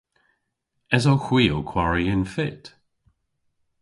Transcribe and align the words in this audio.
Esowgh 0.95 1.27
hwi 1.27 1.43
ow 1.55 1.63
kwari 1.71 2.03
y'n 2.13 2.23
fytt? 2.33 2.65